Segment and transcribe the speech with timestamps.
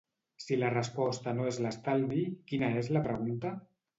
[0.43, 3.55] Si la resposta no és l'estalvi, quina és la pregunta?